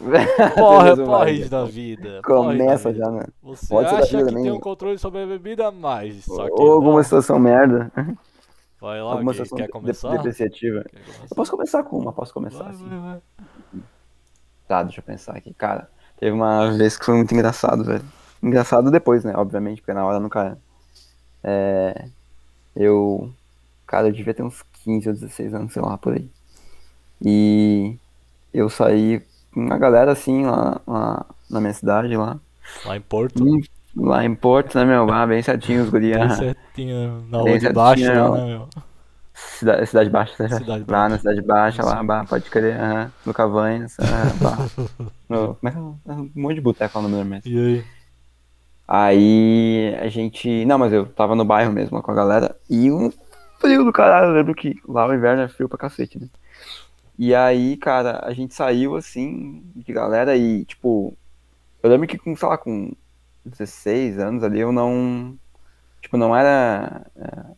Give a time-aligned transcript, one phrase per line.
[0.56, 1.48] Porra, Beleza, porre Maria.
[1.48, 2.20] da vida.
[2.24, 3.04] porre da Começa vida.
[3.04, 3.24] já, né?
[3.42, 4.42] Você Pode acha que também.
[4.44, 7.02] tem um controle sobre a bebida, mas só que Ou alguma não.
[7.02, 7.92] situação merda.
[8.80, 10.10] Vai lá, alguma situação quer começar?
[10.12, 10.82] depreciativa.
[10.84, 11.24] Quer começar?
[11.30, 12.88] Eu posso começar com uma, posso começar Vai, assim.
[12.88, 13.20] vai, vai.
[14.66, 15.52] Tá, deixa eu pensar aqui.
[15.52, 18.04] Cara, teve uma vez que foi muito engraçado, velho.
[18.42, 19.34] Engraçado depois, né?
[19.36, 20.56] Obviamente, porque na hora nunca.
[21.44, 22.06] É.
[22.74, 23.30] Eu.
[23.86, 26.30] Cara, eu devia ter uns 15 ou 16 anos, sei lá, por aí.
[27.20, 27.96] E
[28.54, 29.20] eu saí
[29.54, 32.38] uma galera assim lá, lá na minha cidade, lá.
[32.84, 33.42] Lá em Porto.
[33.42, 33.60] Hum,
[33.96, 35.10] Lá em Porto, né, meu?
[35.10, 36.12] Ah, bem certinho os guri.
[36.14, 38.36] Bem certinho na rua de baixo, lá, ó.
[38.36, 38.68] né, meu?
[39.34, 40.48] Cidade, cidade Baixa, né?
[40.48, 41.08] Cidade lá Baixa.
[41.08, 44.56] na Cidade Baixa, lá, bah, pode crer, aham, no Cavanhas, aham, bah.
[45.28, 46.12] no, como é que é?
[46.12, 47.50] Um monte de boteco lá no meu mesmo.
[47.50, 47.84] E aí?
[48.86, 50.64] Aí a gente.
[50.64, 52.56] Não, mas eu tava no bairro mesmo lá com a galera.
[52.68, 53.10] E um
[53.60, 54.28] frio do caralho.
[54.30, 56.28] Eu lembro que lá o inverno é frio pra cacete, né?
[57.20, 61.16] E aí, cara, a gente saiu assim, de galera e, tipo.
[61.82, 62.92] Eu lembro que com, sei lá, com
[63.44, 65.38] 16 anos ali eu não.
[66.02, 67.06] Tipo, não era.
[67.16, 67.54] é,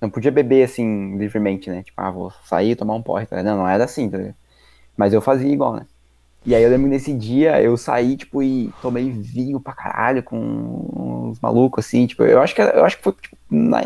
[0.00, 1.82] Não podia beber assim, livremente, né?
[1.82, 3.42] Tipo, ah, vou sair, tomar um porre, tá?
[3.42, 4.36] Não, não era assim, tá ligado?
[4.96, 5.86] Mas eu fazia igual, né?
[6.46, 10.38] E aí eu lembro nesse dia eu saí, tipo, e tomei vinho pra caralho com
[11.30, 13.82] uns malucos, assim, tipo, eu acho que, era- eu acho que foi, tipo, na,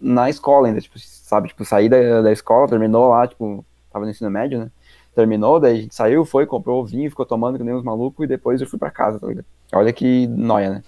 [0.00, 4.10] na escola ainda, tipo, sabe, tipo, saí da, da escola, terminou lá, tipo, tava no
[4.10, 4.70] ensino médio, né?
[5.14, 8.28] Terminou, daí a gente saiu, foi, comprou vinho, ficou tomando que nem uns malucos, e
[8.28, 9.44] depois eu fui pra casa, tá ligado?
[9.74, 10.82] Olha que noia, né?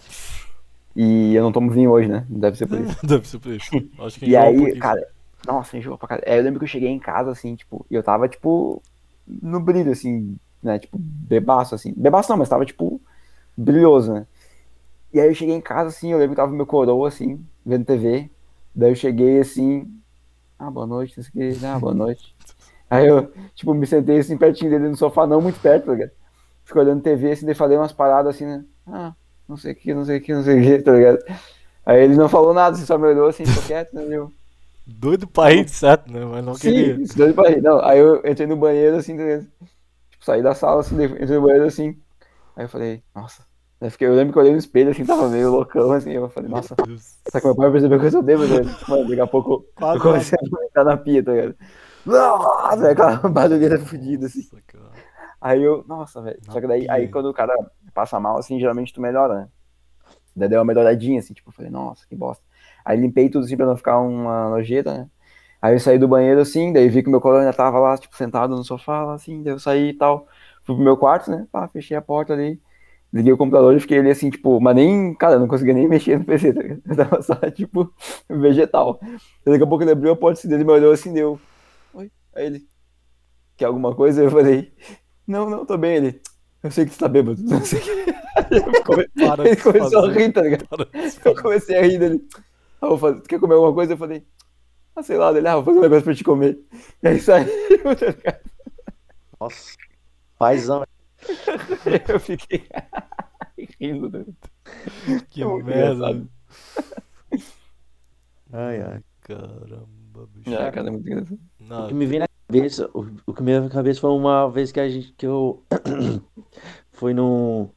[0.97, 2.25] E eu não tomo vinho hoje, né?
[2.29, 2.97] Deve ser por isso.
[3.07, 3.71] Deve ser por isso.
[3.99, 4.81] Acho que E um aí, pouquinho.
[4.81, 5.07] cara,
[5.47, 6.29] nossa, enjoou pra caralho.
[6.31, 8.83] Aí eu lembro que eu cheguei em casa, assim, tipo, e eu tava, tipo,
[9.27, 10.79] no brilho, assim, né?
[10.79, 11.93] Tipo, bebaço, assim.
[11.97, 13.01] Bebaço não, mas tava, tipo,
[13.57, 14.27] brilhoso, né?
[15.13, 17.85] E aí eu cheguei em casa, assim, eu lembro que tava meu coroa, assim, vendo
[17.85, 18.31] TV.
[18.75, 19.91] Daí eu cheguei, assim,
[20.59, 22.34] ah, boa noite, não sei o que, ah, boa noite.
[22.91, 26.11] Aí eu, tipo, me sentei, assim, pertinho dele no sofá, não muito perto, tá ligado?
[26.65, 28.65] Fico olhando TV, assim, daí falei umas paradas, assim, né?
[28.87, 29.13] Ah,
[29.49, 31.19] não sei o que, não sei o que, não sei o que, tá ligado?
[31.85, 34.33] Aí ele não falou nada, assim, só me olhou, assim, ficou quieto, né, meu?
[34.87, 36.25] Doido pra rir, certo, né?
[36.25, 36.95] Mas não queria.
[36.97, 37.63] Sim, isso doido pra rir.
[37.63, 39.47] Não, aí eu entrei no banheiro assim, tá ligado?
[40.11, 41.99] tipo, saí da sala assim, entrei no banheiro assim.
[42.57, 43.45] Aí eu falei, nossa.
[43.81, 46.13] Aí fiquei, eu lembro que eu olhei no espelho assim, tava meio loucão assim.
[46.13, 48.63] Eu falei, nossa, será que meu pai percebeu que eu sou bêbado?
[48.63, 48.77] né?
[48.89, 51.57] Mano, daqui a pouco Quase eu comecei a vomitar na pia, tá ligado?
[52.07, 54.49] Nossa, aquela barulheira fodida assim.
[55.41, 56.39] Aí eu, nossa, velho.
[56.51, 57.55] Só que daí, aí quando o cara
[57.93, 59.49] passa mal assim, geralmente tu melhora, né?
[60.37, 62.43] Daí deu uma melhoradinha assim, tipo, eu falei, nossa, que bosta.
[62.85, 65.07] Aí limpei tudo assim pra não ficar uma nojeira, né?
[65.63, 68.17] Aí eu saí do banheiro assim, daí vi que o meu colega tava lá, tipo,
[68.17, 70.27] sentado no sofá, lá assim, daí eu saí e tal.
[70.63, 71.47] Fui pro meu quarto, né?
[71.51, 72.61] Pá, fechei a porta ali,
[73.13, 76.19] liguei o computador e fiquei ali assim, tipo, mas nem, cara, não conseguia nem mexer
[76.19, 76.63] no PC, tá?
[76.63, 77.91] Eu tava só, tipo,
[78.29, 79.01] vegetal.
[79.47, 81.39] Daqui a pouco ele abriu a porta assim, dele me olhou assim, deu.
[82.35, 82.69] Aí ele.
[83.57, 84.23] Quer alguma coisa?
[84.23, 84.75] Eu falei,
[85.27, 85.97] não, não, tô bem.
[85.97, 86.23] Ele,
[86.63, 87.91] eu sei que você tá bêbado, não sei que.
[87.91, 89.09] Ele come-
[89.47, 90.19] ele começou a fazer.
[90.21, 90.89] rir, tá ligado?
[91.25, 92.29] Eu comecei a rir dele.
[92.81, 93.93] Ah, vou fazer, tu quer comer alguma coisa?
[93.93, 94.27] Eu falei,
[94.97, 96.59] ah, sei lá, dele, ah, vou fazer um negócio pra te comer.
[97.03, 97.47] E aí saiu,
[97.97, 98.41] tá ligado?
[99.41, 99.73] Nossa.
[100.39, 100.85] Paizão.
[102.09, 102.67] Eu fiquei
[103.81, 104.11] rindo.
[104.11, 104.25] né?
[105.31, 106.27] Que Muito merda.
[108.53, 109.03] Ai, ai.
[109.23, 109.89] Caramba,
[110.29, 110.55] bicho.
[110.57, 111.39] Ah, cara, é muito engraçado.
[111.85, 114.49] O que me vem na cabeça, o, o que me veio na cabeça foi uma
[114.51, 115.63] vez que a gente, que eu
[116.93, 117.69] foi num,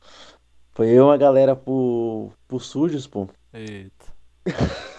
[0.74, 3.28] foi eu e uma galera pro, pro Sujos, pô.
[3.54, 4.06] eita.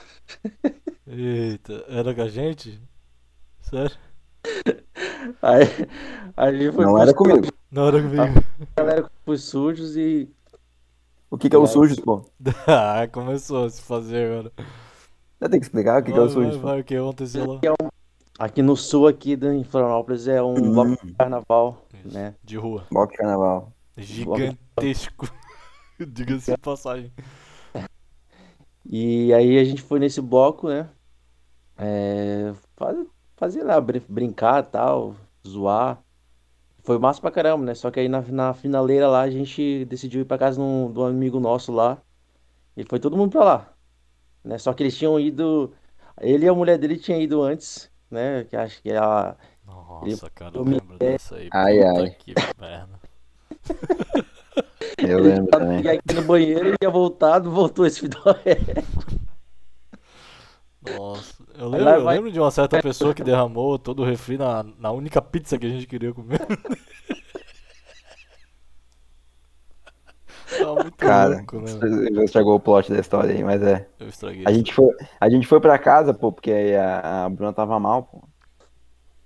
[1.07, 2.81] Eita, era com a gente?
[3.61, 3.97] Sério?
[5.43, 5.65] Aí
[6.37, 7.47] a gente foi Não era comigo.
[7.71, 8.23] Não era comigo.
[8.77, 10.29] a galera pros Sujos e
[11.31, 12.25] O que que é o sujos, pô?
[12.67, 14.53] Ah, começou a se fazer agora.
[15.41, 17.47] Já tem que explicar o que que é o Vai, vai, vai, o que aconteceu
[17.53, 17.61] lá?
[18.39, 20.73] aqui no sul aqui da- em Florianópolis é um Hum.
[20.73, 22.15] bloco de carnaval, Isso.
[22.15, 22.35] né?
[22.43, 22.85] De rua.
[22.91, 23.73] Bloco de carnaval.
[23.97, 25.27] Gigantesco.
[25.99, 27.13] Diga-se de passagem.
[28.91, 30.89] E aí a gente foi nesse bloco, né?
[31.77, 33.07] É, faz-
[33.37, 35.15] fazer lá, brin- brincar tal,
[35.47, 35.99] zoar.
[36.83, 37.75] Foi massa pra caramba, né?
[37.75, 40.91] Só que aí na, na finaleira lá a gente decidiu ir pra casa de um,
[40.91, 41.99] de um amigo nosso lá.
[42.77, 43.73] E foi todo mundo pra lá.
[44.49, 44.57] Né?
[44.57, 45.75] Só que eles tinham ido.
[46.23, 48.45] Ele e a mulher dele tinham ido antes, né?
[48.45, 49.37] Que acho que ela.
[49.67, 51.51] Nossa, cara, eu lembro dessa aí.
[51.53, 52.11] Ai, Puta ai.
[52.19, 53.01] que merda.
[54.99, 55.83] Eu lembro também.
[55.83, 58.59] E aí no banheiro, ele tinha voltado, voltou esse fidoré.
[60.83, 64.65] Nossa, eu lembro, eu lembro de uma certa pessoa que derramou todo o refri na,
[64.65, 66.41] na única pizza que a gente queria comer.
[70.59, 71.67] Tá muito Cara, louco, né?
[71.67, 73.89] você estragou o plot da história aí, mas é.
[73.99, 74.45] Eu estraguei.
[74.47, 74.91] A gente foi,
[75.21, 78.29] a gente foi pra casa, pô, porque aí a, a Bruna tava mal, pô.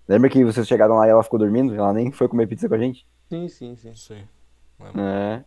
[0.09, 1.75] Lembra que vocês chegaram lá e ela ficou dormindo?
[1.75, 3.07] Ela nem foi comer pizza com a gente?
[3.29, 3.95] Sim, sim, sim.
[3.95, 4.25] Sim.
[4.99, 5.45] É.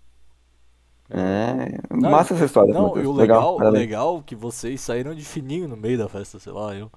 [1.10, 1.78] É.
[1.92, 2.74] Não, Massa essa história.
[2.74, 3.06] Não, Matheus.
[3.06, 3.82] e o legal, parabéns.
[3.82, 6.92] legal é que vocês saíram de fininho no meio da festa, sei lá, eu.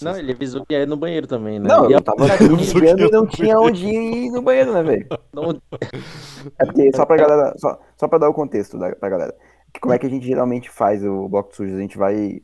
[0.00, 1.68] Não, ele avisou que ia no banheiro também, né?
[1.68, 5.06] Não, E eu tava Não ligando e não tinha onde ir no banheiro, né, velho?
[5.32, 5.60] não-
[6.58, 9.34] É porque, só pra galera, só, só pra dar o contexto da, pra galera.
[9.72, 11.76] que Como é que a gente geralmente faz o bloco de sujos?
[11.76, 12.40] A gente vai.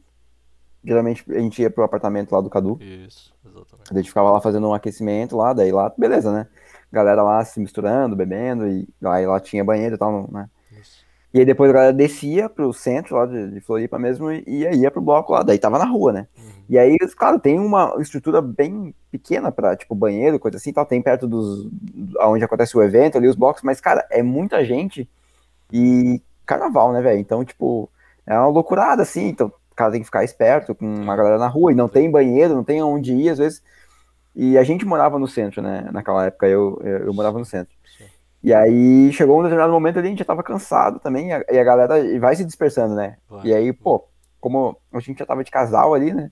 [0.84, 2.78] Geralmente a gente ia pro apartamento lá do Cadu.
[2.80, 3.90] Isso, exatamente.
[3.92, 6.46] A gente ficava lá fazendo um aquecimento lá, daí lá, beleza, né?
[6.92, 10.48] Galera lá se misturando, bebendo, e aí lá tinha banheiro e tal, né?
[11.32, 14.76] E aí depois a galera descia pro centro lá de, de Floripa mesmo e, e
[14.76, 16.26] ia pro bloco lá, daí tava na rua, né?
[16.36, 16.44] Uhum.
[16.70, 21.02] E aí, claro, tem uma estrutura bem pequena pra, tipo, banheiro, coisa assim, tal, tem
[21.02, 21.69] perto dos,
[22.20, 25.08] onde acontece o evento ali, os blocos, mas, cara, é muita gente
[25.72, 27.19] e carnaval, né, velho?
[27.19, 27.90] Então, tipo,
[28.26, 31.48] é uma loucurada, assim, então o cara tem que ficar esperto com uma galera na
[31.48, 33.62] rua e não tem banheiro, não tem onde ir, às vezes.
[34.34, 37.74] E a gente morava no centro, né, naquela época, eu, eu, eu morava no centro.
[37.96, 38.04] Sim.
[38.43, 41.44] E aí, chegou um determinado momento ali, a gente já tava cansado também, e a,
[41.50, 43.17] e a galera vai se dispersando, né?
[43.29, 43.46] Vai.
[43.46, 44.05] E aí, pô,
[44.40, 46.31] como a gente já tava de casal ali, né?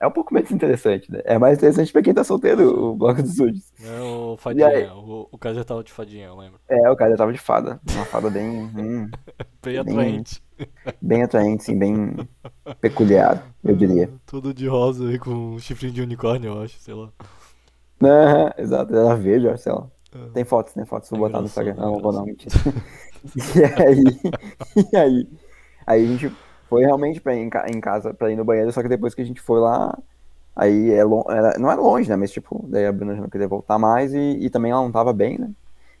[0.00, 1.20] É um pouco menos interessante, né?
[1.24, 3.72] É mais interessante pra quem tá solteiro, o bloco dos sujos.
[3.80, 4.38] É o aí?
[4.38, 6.60] fadinha, o, o cara já tava de fadinha, eu lembro.
[6.68, 7.80] É, o cara já tava de fada.
[7.86, 8.48] Uma fada bem.
[8.48, 9.10] hum,
[9.62, 10.42] Bem atraente.
[11.00, 12.28] bem atraente, assim, bem
[12.80, 14.10] peculiar, eu diria.
[14.26, 17.12] Tudo de rosa aí com um chifrinho de unicórnio, eu acho, sei lá.
[18.02, 19.90] Aham, exato, era verde, ó, sei lá.
[20.32, 21.74] Tem fotos, tem fotos, vou É botar no Instagram.
[21.74, 22.54] Não, vou não, mentira.
[23.34, 24.04] E aí,
[24.92, 25.28] e aí,
[25.86, 26.30] aí a gente
[26.68, 29.14] foi realmente pra ir em, ca- em casa pra ir no banheiro, só que depois
[29.14, 29.96] que a gente foi lá,
[30.54, 32.16] aí é era, não é longe, né?
[32.16, 34.92] Mas tipo, daí a Bruna já não queria voltar mais e, e também ela não
[34.92, 35.50] tava bem, né?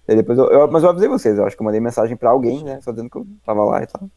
[0.06, 2.28] Daí depois eu, eu- mas eu avisei vocês, eu acho que eu mandei mensagem pra
[2.30, 2.78] alguém, né?
[2.82, 4.08] Só dizendo que eu tava lá e tal.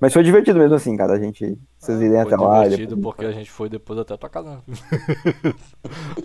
[0.00, 1.12] Mas foi divertido mesmo assim, cara.
[1.12, 1.58] A gente.
[1.78, 2.60] Vocês irem Ah, Foi até lá.
[2.60, 4.62] e divertido depois- porque a gente foi depois até a tua casa.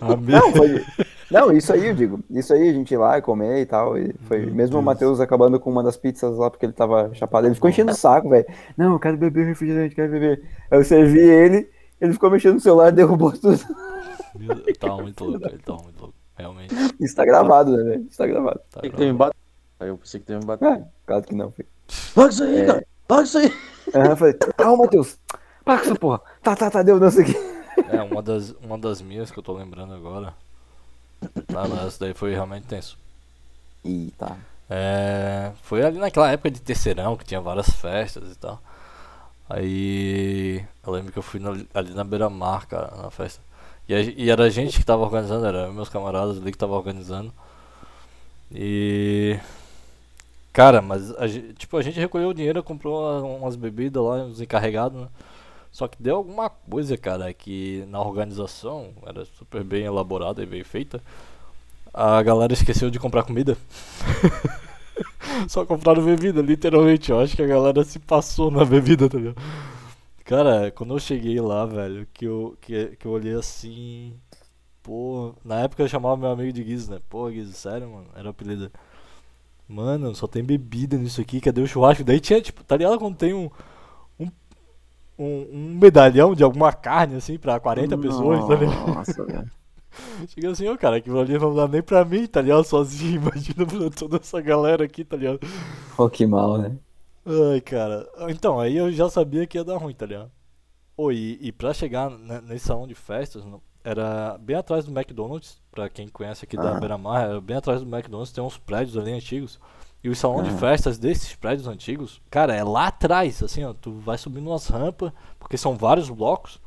[0.00, 0.82] Não, foi...
[1.30, 2.20] não, isso aí eu digo.
[2.30, 3.98] Isso aí a gente ir lá e comer e tal.
[3.98, 4.84] E foi Meu mesmo o Deus.
[4.84, 7.46] Matheus acabando com uma das pizzas lá porque ele tava chapado.
[7.46, 8.46] Ele ficou enchendo o saco, velho.
[8.76, 10.42] Não, eu quero beber refrigerante, quero beber.
[10.70, 11.68] Aí eu servi ele,
[12.00, 13.58] ele ficou mexendo no celular, derrubou tudo.
[14.38, 16.14] Meu Deus, Tava muito louco, ele tava muito louco.
[16.36, 16.74] Realmente.
[17.00, 18.06] Isso tá gravado, né, velho?
[18.08, 18.60] Isso tá gravado.
[18.70, 19.36] Tá Pensei que teve me bater.
[19.80, 20.68] Aí eu pensei que teve me bater.
[20.68, 21.68] É, claro que não, filho.
[22.14, 22.66] Larga isso aí, É.
[22.66, 22.86] cara!
[23.08, 23.52] Larga isso aí!
[23.94, 25.18] Aham, eu falei, calma, Matheus.
[25.64, 26.20] Para com essa porra.
[26.42, 27.36] Tá, tá, tá, deu, não sei o quê.
[27.90, 30.34] É, uma das, uma das minhas que eu tô lembrando agora.
[31.50, 32.98] Tá, não, essa daí foi realmente tenso.
[33.84, 34.36] Ih, tá.
[34.68, 38.60] É, foi ali naquela época de terceirão que tinha várias festas e tal.
[39.48, 41.40] Aí eu lembro que eu fui
[41.74, 43.40] ali na beira-mar, cara, na festa.
[43.88, 46.74] E, a- e era a gente que tava organizando, era meus camaradas ali que tava
[46.74, 47.32] organizando.
[48.50, 49.38] E.
[50.52, 54.40] Cara, mas a tipo, a gente recolheu o dinheiro, comprou uma- umas bebidas lá, uns
[54.40, 55.08] encarregados, né?
[55.76, 60.64] Só que deu alguma coisa, cara, que na organização era super bem elaborada e bem
[60.64, 61.02] feita.
[61.92, 63.58] A galera esqueceu de comprar comida.
[65.46, 67.10] Só compraram bebida, literalmente.
[67.10, 69.36] Eu acho que a galera se passou na bebida, tá ligado?
[70.24, 74.14] Cara, quando eu cheguei lá, velho, que eu, que, que eu olhei assim.
[74.82, 77.00] Pô, na época eu chamava meu amigo de Guiz, né?
[77.10, 78.72] Pô, Guiz, sério, mano, era o apelido.
[79.68, 82.02] Mano, só tem bebida nisso aqui, cadê o churrasco?
[82.02, 83.34] Daí tinha, tipo, tá ligado quando tem.
[83.34, 83.50] Um,
[85.18, 88.86] um, um medalhão de alguma carne, assim, pra 40 pessoas, tá ligado?
[88.94, 89.50] Nossa, velho.
[90.28, 92.64] Chega assim, ó, cara, aquilo ali não dá nem pra mim, tá ligado?
[92.64, 95.40] Sozinho, imagina pra toda essa galera aqui, tá ligado?
[95.96, 96.76] Pô, que mal, né?
[97.24, 98.06] Ai, cara.
[98.28, 100.30] Então, aí eu já sabia que ia dar ruim, tá ligado?
[100.98, 103.42] Oi, e, e pra chegar ne- nesse salão de festas,
[103.82, 106.80] era bem atrás do McDonald's, pra quem conhece aqui da Ah.
[106.80, 109.58] Beira-Mar, era bem atrás do McDonald's, tem uns prédios ali antigos.
[110.06, 110.56] E o salão de Ah.
[110.56, 115.10] festas desses prédios antigos, cara, é lá atrás, assim, ó, tu vai subindo umas rampas,
[115.36, 116.60] porque são vários blocos,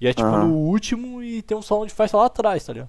[0.00, 0.46] e é tipo Aham.
[0.48, 2.88] no último e tem um salão de festa lá atrás, tá ligado?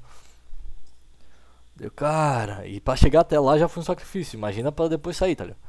[1.75, 5.35] Deu, cara, e pra chegar até lá já foi um sacrifício, imagina pra depois sair,
[5.35, 5.59] tá ligado?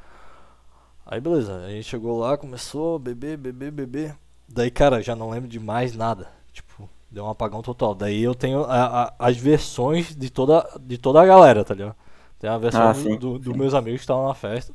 [1.04, 4.16] Aí beleza, a gente chegou lá, começou a beber, beber, beber.
[4.48, 6.28] Daí, cara, já não lembro de mais nada.
[6.52, 7.94] Tipo, deu um apagão total.
[7.94, 11.96] Daí eu tenho a- a- as versões de toda, de toda a galera, tá ligado?
[12.42, 14.74] Tem a versão Ah, do- sim, do- dos meus amigos que estavam na festa.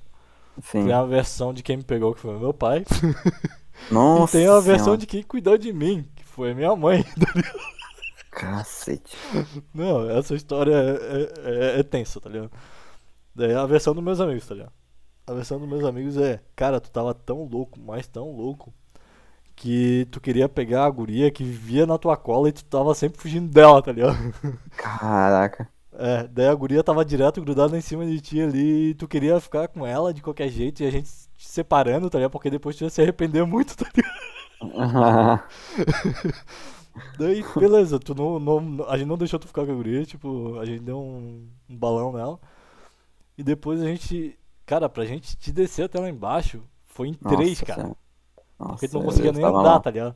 [0.63, 0.85] Sim.
[0.85, 2.83] Tem a versão de quem me pegou, que foi meu pai.
[3.91, 4.37] Nossa.
[4.37, 4.97] e tem a versão Senhora.
[4.97, 7.03] de quem cuidou de mim, que foi minha mãe.
[7.19, 7.43] tá?
[8.31, 9.17] Cacete.
[9.73, 12.51] Não, essa história é, é- é- é tensa, tá ligado?
[13.35, 14.71] Daí a versão dos meus amigos, tá ligado?
[15.27, 18.73] A versão dos meus amigos é, cara, tu tava tão louco, mas tão louco,
[19.55, 23.19] que tu queria pegar a guria que vivia na tua cola e tu tava sempre
[23.19, 24.15] fugindo dela, tá ligado?
[24.77, 25.67] Caraca.
[25.99, 29.39] É, daí a guria tava direto grudada em cima de ti ali e tu queria
[29.39, 32.31] ficar com ela de qualquer jeito e a gente se separando, tá ligado?
[32.31, 35.43] Porque depois tu ia se arrepender muito, tá ligado?
[37.17, 40.59] Daí, beleza, tu não, não, a gente não deixou tu ficar com a guria, tipo,
[40.59, 42.39] a gente deu um, um balão nela.
[43.37, 44.37] E depois a gente.
[44.65, 47.81] Cara, pra gente te descer até lá embaixo, foi em Nossa três, cara.
[47.81, 47.97] Senhora.
[48.59, 49.79] Nossa, Porque tu não conseguia nem andar, lá.
[49.79, 50.15] tá ligado?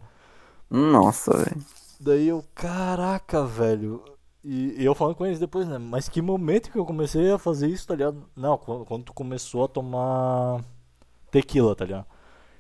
[0.70, 1.64] Nossa, velho.
[2.00, 4.04] Daí eu, caraca, velho.
[4.44, 5.78] E, eu falando com eles depois, né?
[5.78, 8.24] Mas que momento que eu comecei a fazer isso, tá ligado?
[8.36, 10.62] Não, quando, quando tu começou a tomar
[11.32, 12.06] tequila, tá ligado?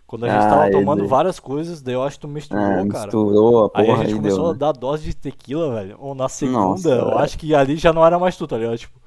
[0.07, 2.85] Quando a gente Ah, tava tomando várias coisas, daí eu acho que tu misturou, Ah,
[2.85, 3.15] cara.
[3.15, 4.51] misturou a Aí a porra gente aí, começou deu.
[4.51, 4.59] a né?
[4.59, 5.97] dar dose de tequila, velho.
[6.00, 7.17] Ou na segunda, Nossa, eu velho.
[7.17, 8.77] acho que ali já não era mais tu, tá ligado?
[8.77, 9.00] Tipo,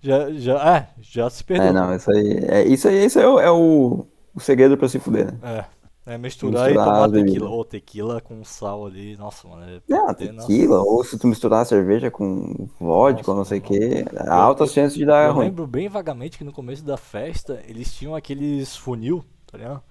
[0.00, 1.70] já, já, é, já se perdeu.
[1.70, 2.38] É, não, isso aí.
[2.48, 5.38] É, isso aí, isso aí é, o, é o, o segredo pra se fuder, né?
[5.42, 5.64] É,
[6.04, 7.32] é misturar, e Misturar tomar as bebidas.
[7.32, 7.50] tequila.
[7.50, 9.62] Ou tequila com sal ali, nossa, mano.
[9.64, 10.14] É, Não, nossa.
[10.16, 14.72] tequila, ou se tu misturar a cerveja com vodka, ou não sei o que, altas
[14.72, 15.46] chances de dar Eu ruim.
[15.46, 19.82] lembro bem vagamente que no começo da festa eles tinham aqueles funil, tá ligado?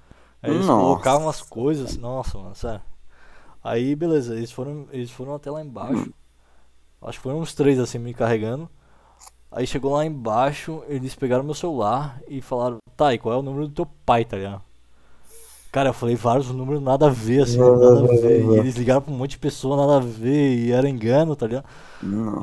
[0.41, 0.81] Aí eles Nossa.
[0.81, 2.81] colocavam as coisas, nossa, mano, sério.
[3.63, 6.11] Aí beleza, eles foram, eles foram até lá embaixo.
[7.01, 8.69] Acho que foram uns três assim me carregando.
[9.51, 13.41] Aí chegou lá embaixo, eles pegaram meu celular e falaram, tá, e qual é o
[13.41, 14.61] número do teu pai, tá ligado?
[15.71, 18.41] Cara, eu falei vários números nada a ver, assim, nada a ver.
[18.55, 21.47] E eles ligaram pra um monte de pessoa, nada a ver, e era engano, tá
[21.47, 21.65] ligado?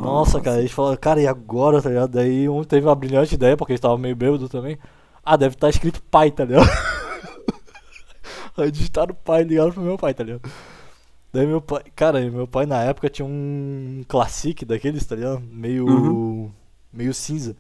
[0.01, 2.11] Nossa, cara, eles falaram, cara, e agora, tá ligado?
[2.13, 4.79] Daí um teve uma brilhante ideia, porque eles estavam meio bêbado também.
[5.23, 6.67] Ah, deve estar escrito pai, tá ligado?
[8.57, 10.51] Aí digitaram pai e ligaram pro meu pai, tá ligado?
[11.31, 15.43] Daí meu pai, cara, meu pai na época tinha um Classic daqueles, tá ligado?
[15.53, 15.87] Meio.
[15.87, 16.51] Uhum.
[16.91, 17.55] meio cinza.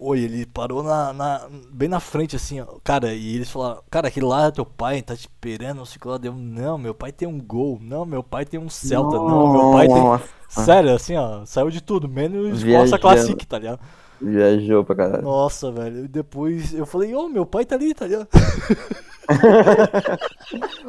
[0.00, 2.66] Oi, ele parou na, na- bem na frente, assim, ó.
[2.84, 5.96] Cara, e eles falaram, cara, aquele lá é teu pai, tá te esperando, não sei
[5.96, 6.18] o que lá.
[6.18, 9.72] Deu, não, meu pai tem um gol, não, meu pai tem um Celta, não, meu
[9.72, 9.96] pai tem.
[9.96, 12.90] Nossa, Sério, assim, ó, saiu de tudo, menos Viajando.
[12.90, 13.80] Corsa Classic, tá ligado?
[14.20, 15.22] Viajou pra caralho.
[15.22, 16.04] Nossa, velho.
[16.04, 18.28] E depois eu falei, ô, meu pai tá ali, tá ligado?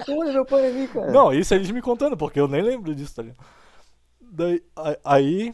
[0.07, 1.11] Olha meu pai ali, cara.
[1.11, 3.37] Não, isso eles me contando, porque eu nem lembro disso, tá ligado?
[4.21, 4.63] Daí,
[5.03, 5.53] aí,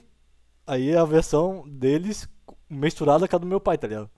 [0.68, 2.28] aí é a versão deles
[2.70, 4.10] misturada com a do meu pai, tá ligado?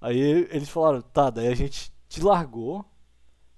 [0.00, 0.18] Aí
[0.50, 2.84] eles falaram, tá, daí a gente te largou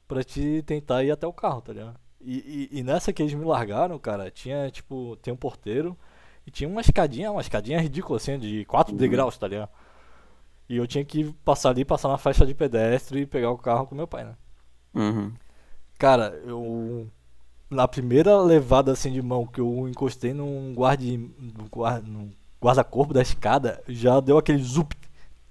[0.09, 1.99] pra te tentar ir até o carro, tá ligado?
[2.21, 5.97] E, e, e nessa que eles me largaram, cara, tinha, tipo, tem um porteiro
[6.47, 9.71] e tinha uma escadinha, uma escadinha ridícula, assim, de 4 degraus, tá ligado?
[10.68, 13.87] E eu tinha que passar ali, passar na faixa de pedestre e pegar o carro
[13.87, 14.37] com meu pai, né?
[14.94, 15.33] Uhum.
[15.99, 17.09] Cara, eu.
[17.71, 21.18] Na primeira levada assim de mão que eu encostei num guarde.
[21.18, 22.33] num guar- num
[22.64, 24.94] guarda-corpo da escada, já deu aquele zup,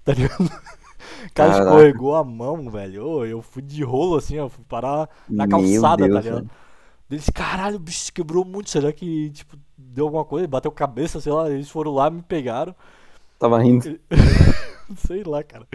[0.04, 0.50] tá ligado?
[1.26, 1.70] O cara Caraca.
[1.70, 3.24] escorregou a mão, velho.
[3.24, 6.36] Eu fui de rolo assim, ó, fui parar na calçada, tá Deus, ligado?
[6.36, 6.50] velho.
[7.10, 8.70] Eles, caralho, o bicho quebrou muito.
[8.70, 10.46] Será que, tipo, deu alguma coisa?
[10.48, 11.50] Bateu cabeça, sei lá.
[11.50, 12.74] Eles foram lá, me pegaram.
[13.38, 13.98] Tava rindo.
[15.06, 15.66] Sei lá, cara.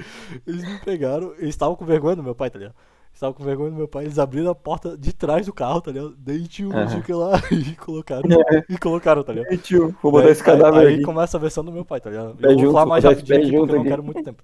[0.45, 2.75] Eles me pegaram, eles estavam com vergonha do meu pai, tá ligado?
[3.09, 5.81] Eles estavam com vergonha do meu pai, eles abriram a porta de trás do carro,
[5.81, 6.15] tá ligado?
[6.17, 6.81] Daí tinha um Aham.
[6.83, 8.21] não sei o que lá e colocaram.
[8.53, 8.63] É.
[8.69, 9.51] E colocaram, tá ligado?
[9.51, 11.99] Ei, tio, vou botar Daí- esse cadáver aí, aí começa a versão do meu pai,
[11.99, 12.35] tá ligado?
[12.35, 14.43] Pé Eu vou junto, falar mais rapidinho pé aqui porque eu não quero muito tempo.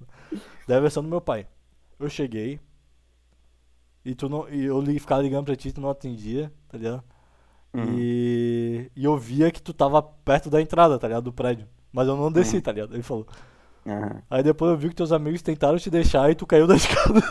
[0.67, 1.48] Daí a versão do meu pai.
[2.00, 2.60] Eu cheguei.
[4.03, 4.48] E tu não.
[4.50, 7.03] E eu li, ficava ligando pra ti, tu não atendia, tá ligado?
[7.74, 7.86] Uhum.
[7.98, 11.24] E, e eu via que tu tava perto da entrada, tá ligado?
[11.24, 11.67] Do prédio.
[11.91, 12.62] Mas eu não desci, Uhum.
[12.62, 12.93] tá ligado?
[12.93, 13.25] Ele falou.
[13.88, 14.22] Aham.
[14.29, 17.22] Aí depois eu vi que teus amigos tentaram te deixar e tu caiu da escada.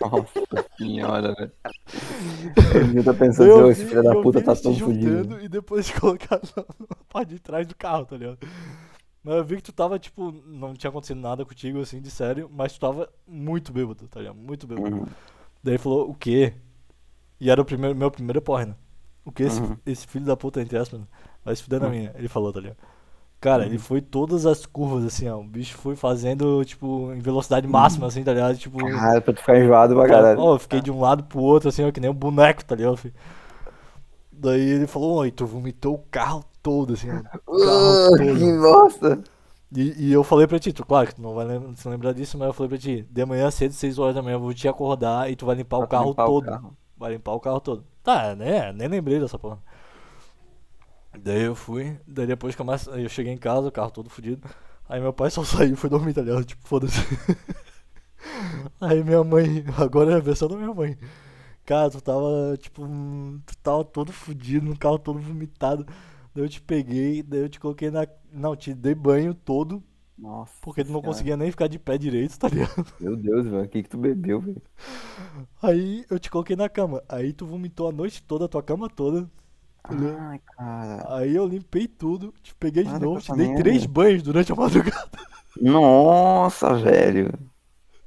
[0.00, 1.52] Nossa senhora, velho.
[2.74, 4.74] Ele tá pensando, Eu "Ô, esse vi- filho da eu puta tá eles te tão
[4.74, 5.10] fudido.
[5.18, 8.38] juntando E depois te colocaram na na parte de trás do carro, tá ligado?
[9.22, 12.48] Mas eu vi que tu tava, tipo, não tinha acontecido nada contigo, assim, de sério,
[12.52, 14.36] mas tu tava muito bêbado, tá ligado?
[14.36, 14.96] Muito bêbado.
[14.96, 15.06] Uhum.
[15.62, 16.54] Daí ele falou, o quê?
[17.40, 18.74] E era o primeiro, meu primeiro porra, né?
[19.24, 19.76] O que esse, Uhum.
[19.84, 21.06] esse filho da puta, entre aspas, né?
[21.44, 22.76] vai se fuder na minha, ele falou, tá ligado?
[23.40, 23.68] Cara, Uhum.
[23.68, 25.38] ele foi todas as curvas, assim, ó.
[25.38, 28.56] O bicho foi fazendo, tipo, em velocidade máxima, assim, tá ligado?
[28.58, 28.78] Tipo.
[28.78, 30.40] Caralho, pra tu ficar enjoado pra caralho.
[30.40, 32.74] ó, eu fiquei de um lado pro outro, assim, ó, que nem um boneco, tá
[32.74, 32.96] ligado?
[32.96, 33.14] filho?
[34.32, 37.38] Daí ele falou, oi, tu vomitou o carro todo, assim, ó, o carro
[38.14, 38.60] Ah, que todo.
[38.60, 39.22] bosta.
[39.74, 42.38] E, e eu falei pra ti, tu, claro que tu não vai se lembrar disso,
[42.38, 44.66] mas eu falei pra ti, de manhã cedo, 6 horas da manhã, eu vou te
[44.68, 46.44] acordar e tu vai limpar o Pra carro limpar o todo.
[46.46, 46.76] carro.
[46.96, 47.84] Vai limpar o carro todo.
[48.02, 48.72] Tá, né?
[48.72, 49.58] Nem lembrei dessa porra.
[51.22, 54.10] Daí eu fui, daí depois que eu, mais- eu cheguei em casa, o carro todo
[54.10, 54.48] fudido.
[54.88, 56.44] Aí meu pai só saiu e foi dormir, tá ligado?
[56.44, 56.98] Tipo, foda-se.
[58.80, 60.96] Aí minha mãe, agora é a versão da minha mãe.
[61.66, 62.82] Cara, tu tava, tipo,
[63.46, 65.86] tu tava todo fudido, no carro todo vomitado.
[66.34, 68.06] Daí eu te peguei, daí eu te coloquei na.
[68.32, 69.82] Não, te dei banho todo,
[70.16, 70.60] Nossa.
[70.62, 71.02] porque tu não Senhora.
[71.02, 72.86] conseguia nem ficar de pé direito, tá ligado?
[72.98, 73.64] Meu Deus, velho.
[73.64, 74.62] O que que tu bebeu, velho?
[75.62, 77.02] Aí eu te coloquei na cama.
[77.08, 79.28] Aí tu vomitou a noite toda, a tua cama toda.
[79.90, 81.16] Ai, cara.
[81.16, 83.62] Aí eu limpei tudo, te peguei de Para novo, te dei merda.
[83.62, 85.10] três banhos durante a madrugada.
[85.60, 87.32] Nossa, velho.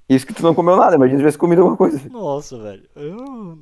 [0.08, 2.08] Isso que tu não comeu nada, imagina se tivesse comido alguma coisa.
[2.10, 2.84] Nossa, velho.
[2.96, 3.58] Eu.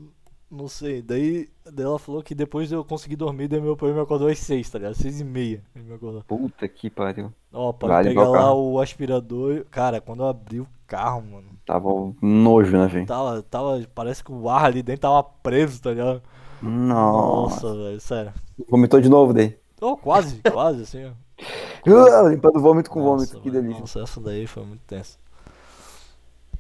[0.52, 1.02] Não sei.
[1.04, 4.28] Daí, daí ela falou que depois de eu conseguir dormir, daí meu pai me acordou
[4.28, 4.96] às 6, tá ligado?
[4.96, 5.64] 6 e meia.
[5.76, 6.24] Ele me acordou.
[6.24, 7.32] Puta que pariu.
[7.54, 8.72] Ó, pra Vale pegar lá carro.
[8.72, 9.64] o aspirador.
[9.70, 11.50] Cara, quando eu abri o carro, mano.
[11.68, 13.06] Tava um nojo, né, velho?
[13.06, 13.88] Tava, tava.
[13.94, 16.24] Parece que o ar ali dentro tava preso, tá ligado?
[16.62, 17.74] Nossa.
[17.74, 18.34] Velho, sério.
[18.68, 19.58] Vomitou de novo daí.
[19.82, 21.12] Oh, quase, quase, assim, ó.
[21.88, 23.80] Ah, limpando vômito com Nossa, vômito, que velho, delícia.
[23.80, 25.18] Nossa, essa daí foi muito tensa.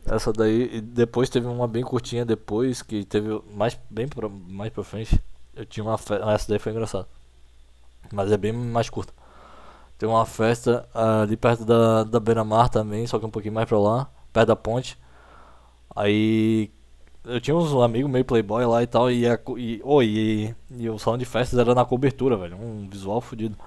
[0.06, 4.72] Essa daí, e depois teve uma bem curtinha depois, que teve mais, bem pra, mais
[4.72, 5.22] pra frente.
[5.54, 7.06] Eu tinha uma festa, essa daí foi engraçada.
[8.14, 9.14] Mas é bem mais curta.
[9.98, 13.78] Tem uma festa ali perto da, da Beira-Mar também, só que um pouquinho mais pra
[13.78, 14.98] lá, perto da ponte.
[15.94, 16.72] Aí
[17.26, 20.90] eu tinha uns amigos meio playboy lá e tal, e, a, e, oh, e, e
[20.90, 23.58] o salão de festas era na cobertura, velho, um visual fodido.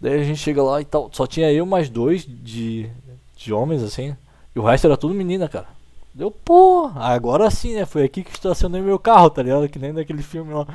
[0.00, 2.90] Daí a gente chega lá e tal, só tinha eu mais dois de,
[3.36, 4.16] de homens assim,
[4.54, 5.66] e o resto era tudo menina, cara.
[6.14, 7.86] Deu, pô, agora sim, né?
[7.86, 9.68] Foi aqui que estacionei meu carro, tá ligado?
[9.68, 10.66] Que nem daquele filme lá.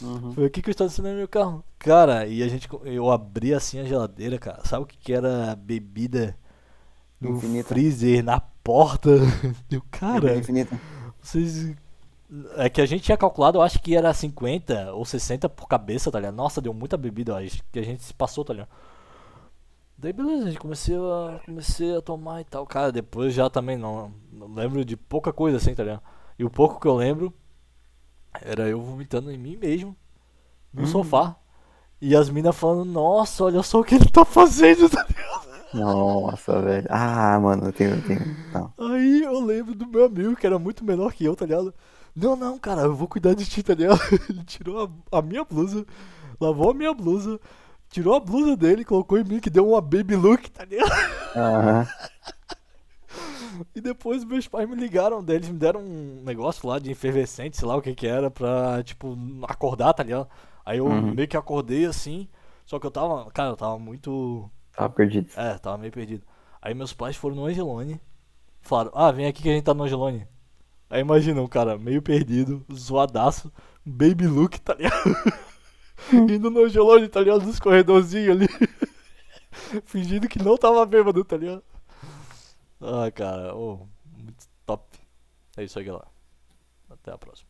[0.00, 0.32] Uhum.
[0.32, 1.64] Foi aqui que eu estacionei meu carro.
[1.78, 4.60] Cara, e a gente, eu abri assim a geladeira, cara.
[4.64, 6.36] Sabe o que que era bebida
[7.20, 7.68] no Infinita.
[7.68, 9.10] freezer, na porta?
[9.68, 10.78] Eu, cara, Infinita.
[11.28, 11.76] Vocês.
[12.56, 16.10] É que a gente tinha calculado, eu acho que era 50 ou 60 por cabeça,
[16.10, 16.34] tá ligado?
[16.34, 18.68] Nossa, deu muita bebida, acho que a gente se passou, tá ligado?
[19.96, 22.66] Daí beleza, a gente comecei a, comecei a tomar e tal.
[22.66, 26.02] Cara, depois já também não, não lembro de pouca coisa assim, tá ligado?
[26.38, 27.32] E o pouco que eu lembro
[28.42, 29.96] era eu vomitando em mim mesmo,
[30.72, 31.34] no sofá.
[32.00, 35.17] E as minas falando, nossa, olha só o que ele tá fazendo, tá ligado?
[35.72, 36.86] Nossa, velho.
[36.90, 38.26] Ah, mano, eu tenho, eu tenho.
[38.52, 38.72] Não.
[38.78, 41.74] Aí eu lembro do meu amigo que era muito menor que eu, tá ligado?
[42.14, 43.98] Não, não, cara, eu vou cuidar de ti, tá ligado?
[44.30, 45.84] Ele tirou a, a minha blusa,
[46.40, 47.40] lavou a minha blusa,
[47.90, 50.90] tirou a blusa dele, colocou em mim, que deu uma baby look, tá ligado?
[51.36, 51.86] Aham.
[53.74, 57.56] E depois meus pais me ligaram, daí eles me deram um negócio lá de efervescente,
[57.56, 60.28] sei lá o que que era, pra, tipo, acordar, tá ligado?
[60.64, 61.14] Aí eu Uhum.
[61.14, 62.28] meio que acordei assim,
[62.66, 65.28] só que eu tava, cara, eu tava muito Tava perdido.
[65.36, 66.24] É, tava meio perdido.
[66.62, 68.00] Aí meus pais foram no Angelone.
[68.60, 70.24] Falaram, ah, vem aqui que a gente tá no Angelone.
[70.88, 73.52] Aí imagina um cara meio perdido, zoadaço,
[73.84, 74.94] baby look, tá ligado?
[76.14, 77.44] Indo no Angelone, tá ligado?
[77.44, 78.46] Nos corredorzinhos ali.
[79.84, 81.64] Fingindo que não tava bêbado, tá ligado?
[82.80, 83.84] Ah, cara, ô,
[84.16, 84.96] muito top.
[85.56, 86.06] É isso aí, galera.
[86.88, 87.47] Até a próxima.